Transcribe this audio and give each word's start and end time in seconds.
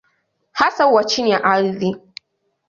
Hasa 0.51 0.83
huwa 0.83 1.03
chini 1.03 1.31
ya 1.31 1.43
ardhi. 1.43 1.97